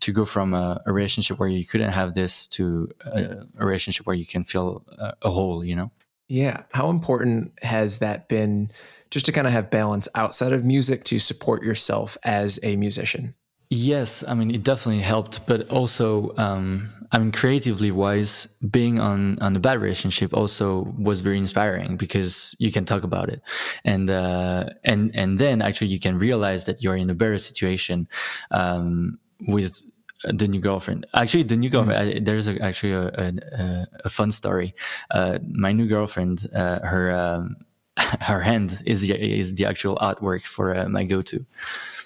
[0.00, 4.06] to go from a, a, relationship where you couldn't have this to a, a relationship
[4.06, 5.90] where you can feel a, a whole, you know?
[6.28, 6.62] Yeah.
[6.72, 8.70] How important has that been
[9.10, 13.34] just to kind of have balance outside of music to support yourself as a musician?
[13.70, 19.38] Yes, I mean it definitely helped, but also, um, I mean, creatively wise, being on
[19.40, 23.42] on a bad relationship also was very inspiring because you can talk about it,
[23.84, 28.06] and uh, and and then actually you can realize that you're in a better situation
[28.50, 29.84] um, with
[30.32, 31.06] the new girlfriend.
[31.14, 32.12] Actually, the new girlfriend.
[32.12, 32.16] Mm.
[32.16, 34.74] I, there's a, actually a, a, a, fun story.
[35.10, 37.56] Uh, my new girlfriend, uh, her um,
[38.20, 41.44] her hand is the is the actual artwork for uh, my go to.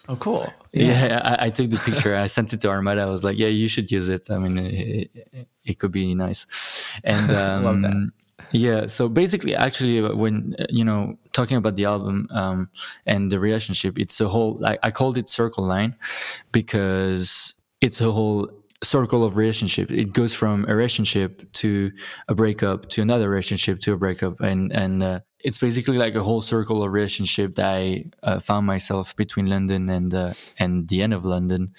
[0.09, 0.47] Oh, cool.
[0.73, 2.17] Yeah, yeah I, I, took the picture.
[2.17, 3.03] I sent it to Armada.
[3.03, 4.31] I was like, yeah, you should use it.
[4.31, 6.89] I mean, it, it, it could be nice.
[7.05, 8.11] And um, love that.
[8.53, 8.87] Yeah.
[8.87, 12.71] So basically, actually, when you know talking about the album um,
[13.05, 14.65] and the relationship, it's a whole.
[14.65, 15.95] I, I called it Circle Line
[16.53, 18.51] because it's a whole
[18.83, 19.91] circle of relationship.
[19.91, 21.91] It goes from a relationship to
[22.29, 26.23] a breakup to another relationship to a breakup, and and uh, it's basically like a
[26.23, 31.03] whole circle of relationship that I uh, found myself between London and uh, and the
[31.03, 31.75] end of London,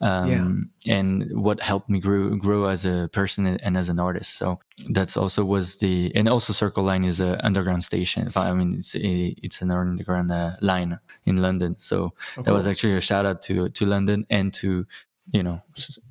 [0.00, 0.96] um, yeah.
[0.96, 4.36] and what helped me grow grow as a person and as an artist.
[4.36, 4.60] So
[4.90, 8.28] that's also was the and also Circle Line is an underground station.
[8.36, 11.78] I mean, it's a, it's an underground uh, line in London.
[11.78, 14.86] So oh, that was actually a shout out to to London and to
[15.30, 15.62] you know,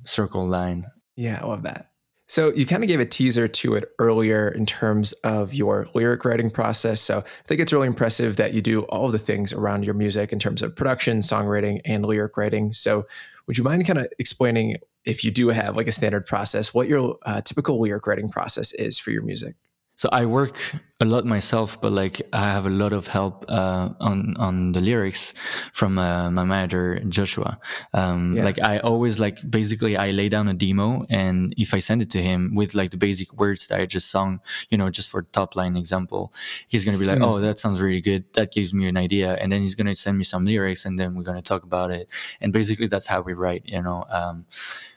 [0.04, 0.86] circle line.
[1.16, 1.88] Yeah, I love that.
[2.28, 6.24] So you kind of gave a teaser to it earlier in terms of your lyric
[6.24, 7.00] writing process.
[7.00, 10.32] So I think it's really impressive that you do all the things around your music
[10.32, 12.72] in terms of production, songwriting, and lyric writing.
[12.72, 13.06] So
[13.46, 16.88] would you mind kind of explaining if you do have like a standard process, what
[16.88, 19.56] your uh, typical lyric writing process is for your music?
[19.96, 20.58] So I work
[21.00, 24.80] a lot myself, but like I have a lot of help uh, on on the
[24.80, 25.34] lyrics
[25.72, 27.58] from uh, my manager Joshua.
[27.92, 28.44] Um, yeah.
[28.44, 32.10] Like I always like basically I lay down a demo, and if I send it
[32.10, 35.22] to him with like the basic words that I just sung, you know, just for
[35.22, 36.32] top line example,
[36.68, 37.26] he's gonna be like, mm.
[37.26, 38.24] "Oh, that sounds really good.
[38.34, 41.14] That gives me an idea," and then he's gonna send me some lyrics, and then
[41.14, 42.10] we're gonna talk about it.
[42.40, 43.62] And basically, that's how we write.
[43.66, 44.46] You know, um,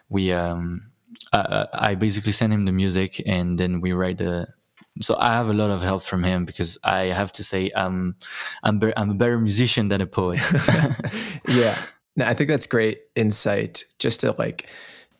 [0.09, 0.31] we.
[0.31, 0.91] Um,
[1.31, 4.47] uh, I basically send him the music, and then we write the
[5.01, 8.15] so I have a lot of help from him because I have to say um,
[8.63, 10.39] I'm be- I'm a better musician than a poet.
[11.47, 11.77] yeah,
[12.15, 13.83] no, I think that's great insight.
[13.99, 14.69] Just to like,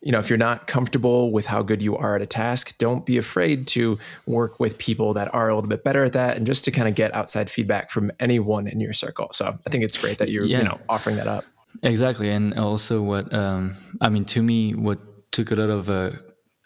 [0.02, 3.06] you know, if you're not comfortable with how good you are at a task, don't
[3.06, 6.46] be afraid to work with people that are a little bit better at that, and
[6.46, 9.28] just to kind of get outside feedback from anyone in your circle.
[9.32, 10.60] So I think it's great that you're yeah.
[10.60, 11.44] you know offering that up.
[11.84, 15.00] Exactly, and also what um, I mean to me, what
[15.34, 16.12] took a lot of uh,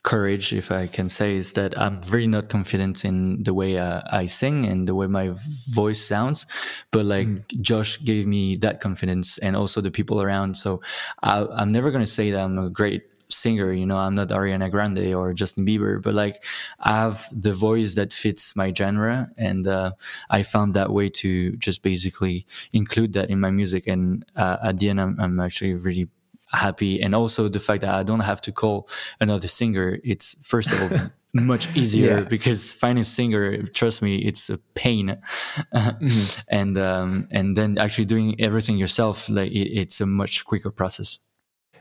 [0.03, 4.01] courage, if I can say, is that I'm really not confident in the way uh,
[4.11, 5.31] I sing and the way my
[5.69, 6.45] voice sounds.
[6.91, 7.61] But like mm.
[7.61, 10.57] Josh gave me that confidence and also the people around.
[10.57, 10.81] So
[11.23, 13.71] I, I'm never going to say that I'm a great singer.
[13.71, 16.43] You know, I'm not Ariana Grande or Justin Bieber, but like
[16.79, 19.27] I have the voice that fits my genre.
[19.37, 19.91] And uh,
[20.29, 23.87] I found that way to just basically include that in my music.
[23.87, 26.09] And uh, at the end, I'm, I'm actually really
[26.51, 28.87] happy and also the fact that i don't have to call
[29.19, 30.99] another singer it's first of all
[31.33, 32.23] much easier yeah.
[32.23, 35.07] because finding a singer trust me it's a pain
[35.75, 36.41] mm-hmm.
[36.47, 41.19] and um, and then actually doing everything yourself like it, it's a much quicker process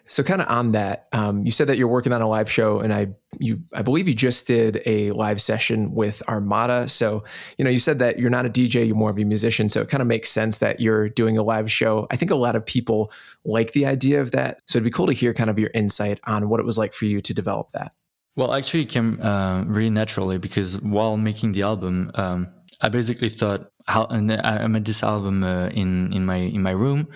[0.09, 2.81] so, kind of on that, um, you said that you're working on a live show,
[2.81, 6.89] and I, you, I believe you just did a live session with Armada.
[6.89, 7.25] So,
[7.59, 9.69] you know, you said that you're not a DJ, you're more of a musician.
[9.69, 12.07] So, it kind of makes sense that you're doing a live show.
[12.11, 13.13] I think a lot of people
[13.45, 14.61] like the idea of that.
[14.67, 16.95] So, it'd be cool to hear kind of your insight on what it was like
[16.95, 17.93] for you to develop that.
[18.35, 22.49] Well, actually, it came uh, really naturally because while making the album, um,
[22.81, 27.09] I basically thought I made this album uh, in in my in my room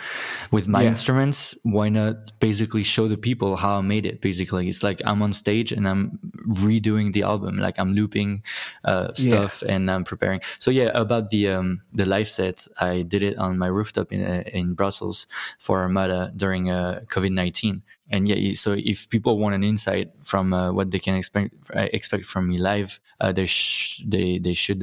[0.51, 0.89] with my yeah.
[0.89, 1.57] instruments.
[1.63, 4.21] Why not basically show the people how I made it?
[4.21, 8.43] Basically, it's like I'm on stage and I'm redoing the album, like I'm looping
[8.85, 9.75] uh, stuff yeah.
[9.75, 10.41] and I'm preparing.
[10.59, 14.25] So yeah, about the um, the live set, I did it on my rooftop in
[14.25, 15.27] uh, in Brussels
[15.59, 17.83] for Armada during uh, COVID nineteen.
[18.11, 21.89] And yeah, so if people want an insight from uh, what they can expect uh,
[21.93, 23.01] expect from me live,
[23.35, 24.83] they sh- they they should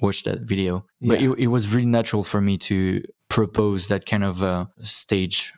[0.00, 0.84] watch that video.
[1.00, 4.66] Yeah but it, it, was really natural for me to propose that kind of uh,
[4.80, 5.52] stage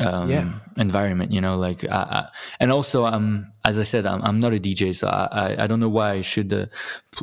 [0.00, 0.52] um, yeah.
[0.76, 2.28] environment, you know, like, I, I,
[2.60, 5.80] and also, um, as I said, I'm, I'm not a DJ, so I, I, don't
[5.80, 6.66] know why I should uh,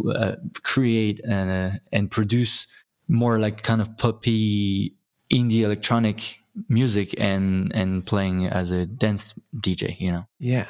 [0.09, 2.67] uh, create and, uh, and produce
[3.07, 4.95] more like kind of puppy
[5.31, 10.27] indie electronic music and, and playing as a dance DJ, you know?
[10.39, 10.67] Yeah.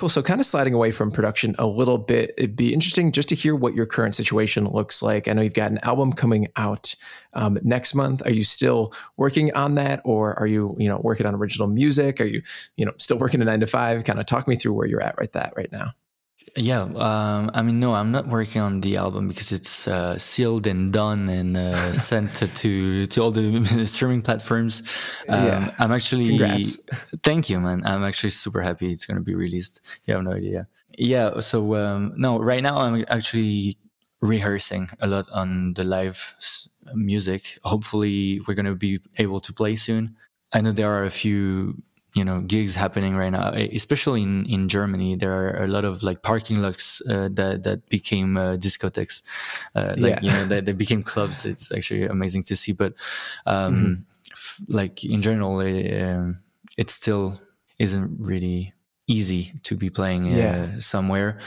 [0.00, 0.08] Cool.
[0.08, 3.34] So, kind of sliding away from production a little bit, it'd be interesting just to
[3.34, 5.28] hear what your current situation looks like.
[5.28, 6.94] I know you've got an album coming out
[7.34, 8.24] um, next month.
[8.24, 12.18] Are you still working on that, or are you, you know, working on original music?
[12.18, 12.40] Are you,
[12.78, 14.02] you know, still working a nine to five?
[14.04, 15.90] Kind of talk me through where you're at right that right now.
[16.56, 20.66] Yeah, um, I mean, no, I'm not working on the album because it's uh, sealed
[20.66, 24.82] and done and uh, sent to to all the streaming platforms.
[25.28, 25.74] Um, yeah.
[25.78, 26.28] I'm actually.
[26.28, 26.76] Congrats.
[27.22, 27.82] Thank you, man.
[27.84, 29.80] I'm actually super happy it's going to be released.
[30.06, 30.66] You have no idea.
[30.98, 31.40] Yeah.
[31.40, 33.78] So um, no, right now I'm actually
[34.20, 36.34] rehearsing a lot on the live
[36.94, 37.58] music.
[37.62, 40.16] Hopefully, we're going to be able to play soon.
[40.52, 41.80] I know there are a few
[42.14, 46.02] you know gigs happening right now especially in in germany there are a lot of
[46.02, 49.22] like parking lots uh, that that became uh, discotheques
[49.74, 50.20] uh, like yeah.
[50.22, 52.94] you know they, they, became clubs it's actually amazing to see but
[53.46, 53.94] um mm-hmm.
[54.32, 56.38] f- like in general it, um,
[56.76, 57.40] it still
[57.78, 58.72] isn't really
[59.06, 60.78] easy to be playing uh, yeah.
[60.78, 61.38] somewhere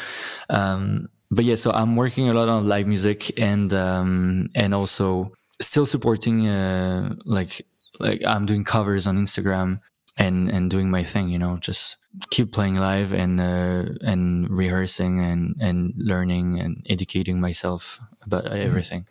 [0.50, 5.32] um but yeah so i'm working a lot on live music and um and also
[5.62, 7.66] still supporting uh like
[8.00, 9.80] like I'm doing covers on Instagram
[10.18, 11.98] and and doing my thing you know just
[12.30, 18.56] keep playing live and uh, and rehearsing and and learning and educating myself about mm-hmm.
[18.56, 19.08] everything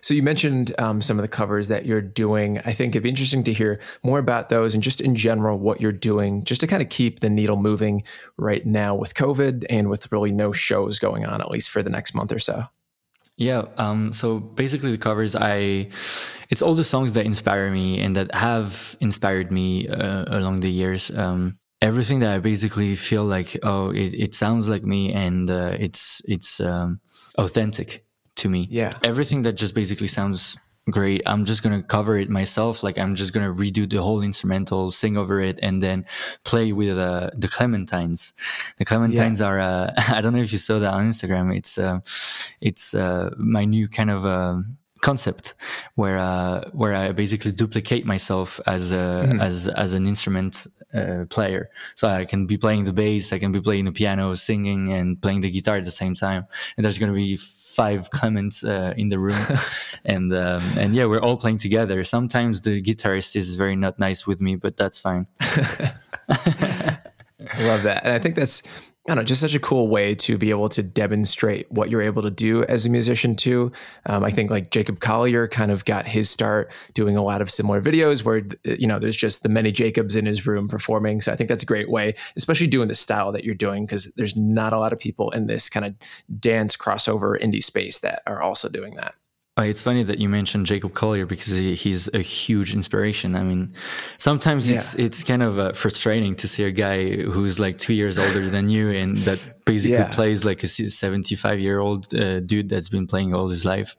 [0.00, 2.58] so you mentioned um, some of the covers that you're doing.
[2.58, 5.80] I think it'd be interesting to hear more about those and just in general what
[5.80, 8.04] you're doing, just to kind of keep the needle moving
[8.36, 11.90] right now with COVID and with really no shows going on, at least for the
[11.90, 12.64] next month or so.
[13.36, 13.64] Yeah.
[13.76, 15.88] Um, so basically, the covers, I
[16.50, 20.70] it's all the songs that inspire me and that have inspired me uh, along the
[20.70, 21.10] years.
[21.10, 25.76] Um, everything that I basically feel like, oh, it, it sounds like me and uh,
[25.78, 27.00] it's it's um,
[27.36, 28.04] authentic
[28.36, 28.66] to me.
[28.70, 28.92] Yeah.
[29.02, 30.56] Everything that just basically sounds
[30.90, 31.22] great.
[31.26, 32.82] I'm just gonna cover it myself.
[32.82, 36.04] Like I'm just gonna redo the whole instrumental, sing over it, and then
[36.44, 38.32] play with uh, the Clementines.
[38.78, 39.46] The Clementines yeah.
[39.46, 39.60] are.
[39.60, 41.56] Uh, I don't know if you saw that on Instagram.
[41.56, 42.00] It's uh,
[42.60, 45.54] it's uh, my new kind of um, concept
[45.94, 49.40] where uh, where I basically duplicate myself as a, mm-hmm.
[49.40, 51.70] as as an instrument uh, player.
[51.94, 55.20] So I can be playing the bass, I can be playing the piano, singing, and
[55.20, 56.46] playing the guitar at the same time.
[56.76, 59.44] And there's going to be five Clements uh, in the room,
[60.04, 62.02] and um, and yeah, we're all playing together.
[62.04, 65.26] Sometimes the guitarist is very not nice with me, but that's fine.
[65.40, 65.92] I
[67.70, 68.62] love that, and I think that's
[69.06, 72.00] I don't know, just such a cool way to be able to demonstrate what you're
[72.00, 73.70] able to do as a musician too.
[74.06, 77.50] Um, I think like Jacob Collier kind of got his start doing a lot of
[77.50, 81.20] similar videos where you know there's just the many Jacobs in his room performing.
[81.20, 84.10] So I think that's a great way, especially doing the style that you're doing because
[84.16, 85.94] there's not a lot of people in this kind of
[86.40, 89.14] dance crossover indie space that are also doing that.
[89.56, 93.36] Uh, it's funny that you mentioned Jacob Collier because he, he's a huge inspiration.
[93.36, 93.72] I mean,
[94.16, 94.76] sometimes yeah.
[94.76, 98.48] it's it's kind of uh, frustrating to see a guy who's like two years older
[98.50, 100.12] than you and that basically yeah.
[100.12, 103.94] plays like a seventy-five year old uh, dude that's been playing all his life.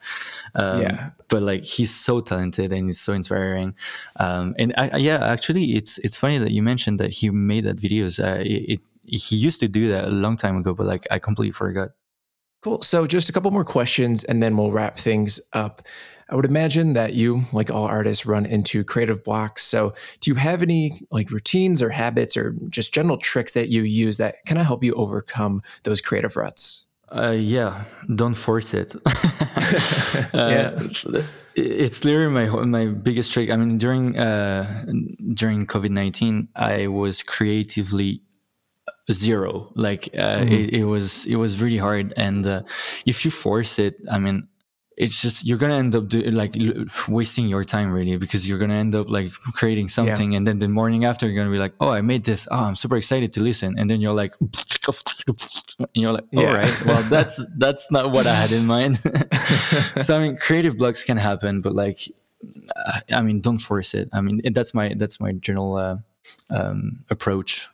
[0.55, 3.75] Um, yeah, but like he's so talented and he's so inspiring.
[4.19, 7.77] Um, and I, yeah, actually, it's it's funny that you mentioned that he made that
[7.77, 8.21] videos.
[8.21, 11.19] Uh, it, it he used to do that a long time ago, but like I
[11.19, 11.91] completely forgot.
[12.65, 12.81] Cool.
[12.81, 15.83] So, just a couple more questions and then we'll wrap things up.
[16.27, 19.61] I would imagine that you, like all artists, run into creative blocks.
[19.61, 23.83] So, do you have any like routines or habits or just general tricks that you
[23.83, 26.87] use that kind of help you overcome those creative ruts?
[27.15, 27.83] Uh, yeah,
[28.15, 28.95] don't force it.
[29.05, 30.79] uh, yeah,
[31.53, 33.51] it's literally my my biggest trick.
[33.51, 34.85] I mean, during uh,
[35.35, 38.23] during COVID nineteen, I was creatively
[39.11, 39.71] zero.
[39.75, 40.53] Like uh, mm-hmm.
[40.53, 42.13] it, it, was it was really hard.
[42.17, 42.63] And uh,
[43.05, 44.47] if you force it i mean
[44.97, 46.55] it's just you're gonna end up do, like
[47.09, 50.31] wasting your time really because you're gonna end up like creating something.
[50.31, 50.37] Yeah.
[50.37, 52.47] and then the morning after you're gonna be like oh i made this.
[52.49, 53.77] Oh i'm super excited to listen.
[53.77, 54.55] And then you're like and
[55.93, 56.53] you're like all yeah.
[56.53, 58.99] right well that's that's not what i had in mind.
[60.01, 61.99] So i mean creative blocks can happen but like
[63.11, 64.09] i mean don't force it.
[64.13, 65.97] I mean that's my that's my general uh,
[66.49, 67.67] um, approach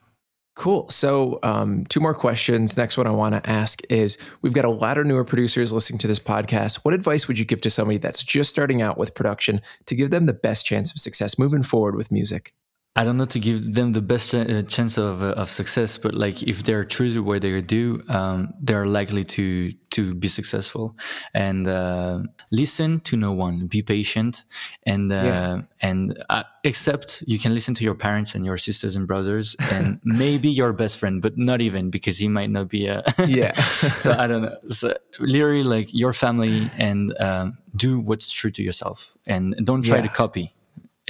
[0.56, 0.90] Cool.
[0.90, 2.76] So, um, two more questions.
[2.76, 6.00] Next one I want to ask is We've got a lot of newer producers listening
[6.00, 6.80] to this podcast.
[6.84, 10.12] What advice would you give to somebody that's just starting out with production to give
[10.12, 12.54] them the best chance of success moving forward with music?
[12.94, 16.14] I don't know to give them the best uh, chance of, uh, of success, but
[16.14, 20.98] like if they're true to what they do, um, they're likely to to be successful.
[21.34, 24.44] And uh, listen to no one, be patient,
[24.86, 25.62] and uh, yeah.
[25.82, 30.02] and uh, except you can listen to your parents and your sisters and brothers, and
[30.04, 33.54] maybe your best friend, but not even because he might not be a yeah.
[33.54, 34.58] so I don't know.
[34.68, 39.98] So literally, like your family, and um, do what's true to yourself, and don't try
[39.98, 40.04] yeah.
[40.04, 40.52] to copy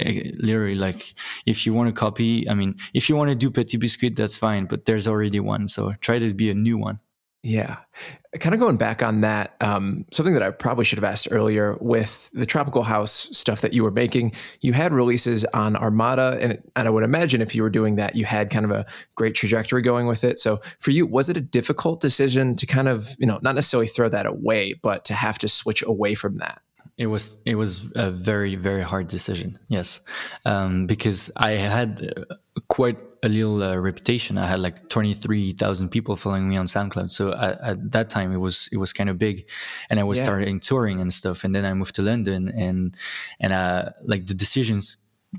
[0.00, 1.14] literally like
[1.46, 4.36] if you want to copy i mean if you want to do petit biscuit that's
[4.36, 6.98] fine but there's already one so try to be a new one
[7.42, 7.76] yeah
[8.38, 11.76] kind of going back on that, um, something that I probably should have asked earlier
[11.80, 14.32] with the tropical house stuff that you were making,
[14.62, 18.16] you had releases on Armada, and, and I would imagine if you were doing that,
[18.16, 18.86] you had kind of a
[19.16, 20.38] great trajectory going with it.
[20.38, 23.86] So for you, was it a difficult decision to kind of, you know, not necessarily
[23.86, 26.62] throw that away, but to have to switch away from that?
[27.02, 29.58] It was it was a very very hard decision.
[29.68, 30.00] Yes,
[30.44, 31.90] um, because I had
[32.30, 32.36] uh,
[32.68, 34.38] quite a little uh, reputation.
[34.38, 37.10] I had like twenty three thousand people following me on SoundCloud.
[37.10, 39.50] So at, at, that time, it was it was kind of big,
[39.90, 40.24] and I was yeah.
[40.24, 41.42] starting touring and stuff.
[41.42, 42.94] And then I moved to London, and
[43.40, 44.98] and uh, like the decisions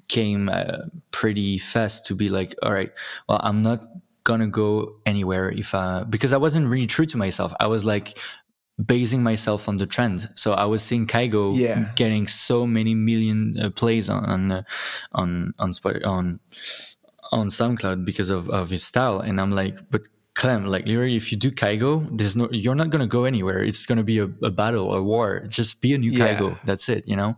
[0.10, 2.92] came uh, pretty fast to be like, all right,
[3.30, 3.88] well, I'm not
[4.26, 7.54] gonna go anywhere if I because I wasn't really true to myself.
[7.60, 8.20] I was like,
[8.84, 10.30] basing myself on the trend.
[10.36, 11.92] So I was seeing Kygo yeah.
[11.96, 14.64] getting so many million uh, plays on on uh,
[15.12, 15.72] on on
[16.06, 16.40] on
[17.32, 21.32] on SoundCloud because of of his style, and I'm like, but Clem, like literally, if
[21.32, 23.64] you do Kygo, there's no, you're not gonna go anywhere.
[23.64, 25.46] It's gonna be a, a battle, a war.
[25.48, 26.36] Just be a new yeah.
[26.36, 26.60] Kygo.
[26.66, 27.38] That's it, you know.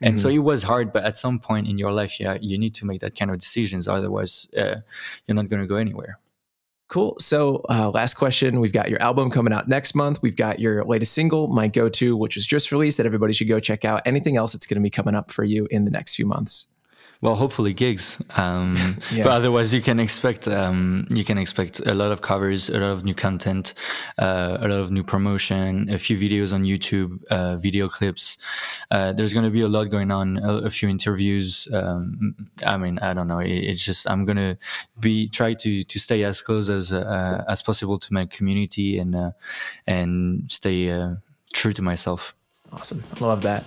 [0.00, 0.22] And mm-hmm.
[0.22, 2.86] so it was hard, but at some point in your life, yeah, you need to
[2.86, 3.86] make that kind of decisions.
[3.86, 4.76] Otherwise, uh,
[5.26, 6.18] you're not gonna go anywhere.
[6.92, 7.16] Cool.
[7.18, 8.60] So, uh, last question.
[8.60, 10.20] We've got your album coming out next month.
[10.20, 13.48] We've got your latest single, My Go To, which was just released that everybody should
[13.48, 14.02] go check out.
[14.04, 16.68] Anything else that's going to be coming up for you in the next few months?
[17.22, 18.76] Well hopefully gigs um,
[19.12, 19.24] yeah.
[19.24, 22.90] but otherwise you can expect um, you can expect a lot of covers a lot
[22.90, 23.72] of new content
[24.18, 28.36] uh, a lot of new promotion a few videos on youtube uh, video clips.
[28.90, 32.34] Uh, there's going to be a lot going on a, a few interviews um,
[32.66, 34.58] i mean i don't know it, it's just i'm going to
[35.00, 39.14] be try to to stay as close as uh, as possible to my community and
[39.14, 39.32] uh,
[39.86, 41.14] and stay uh,
[41.52, 42.34] true to myself.
[42.72, 43.02] Awesome.
[43.20, 43.64] Love that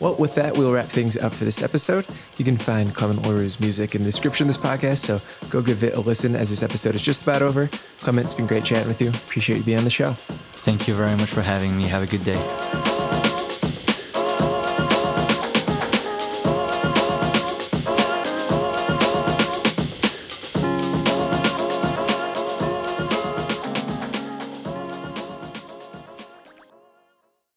[0.00, 2.06] well, with that, we'll wrap things up for this episode.
[2.36, 5.20] You can find Clement Leroux's music in the description of this podcast, so
[5.50, 7.70] go give it a listen as this episode is just about over.
[8.00, 9.08] Clement, it's been great chatting with you.
[9.10, 10.12] Appreciate you being on the show.
[10.64, 11.84] Thank you very much for having me.
[11.84, 13.23] Have a good day.